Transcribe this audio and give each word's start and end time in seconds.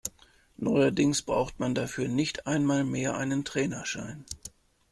Neuerdings 0.57 1.21
braucht 1.21 1.59
man 1.59 1.75
dafür 1.75 2.07
nicht 2.07 2.47
einmal 2.47 2.83
mehr 2.83 3.15
einen 3.17 3.45
Trainerschein. 3.45 4.25